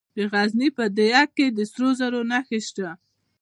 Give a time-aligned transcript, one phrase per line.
[0.15, 2.89] د غزني په ده یک کې د سرو زرو نښې شته.